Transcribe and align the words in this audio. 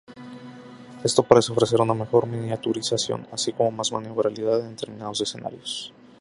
Esto 1.03 1.21
parece 1.21 1.51
ofrecer 1.51 1.79
una 1.79 1.93
mejor 1.93 2.25
miniaturización, 2.25 3.27
así 3.31 3.53
como 3.53 3.69
más 3.69 3.91
maniobrabilidad 3.91 4.59
en 4.61 4.69
determinados 4.69 5.21
escenarios. 5.21 5.93